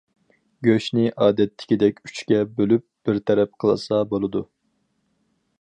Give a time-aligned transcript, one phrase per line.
[0.67, 4.47] گۆشىنى ئادەتتىكىدەك ئۈچكە بۆلۈپ بىر تەرەپ قىلسا بولىدۇ.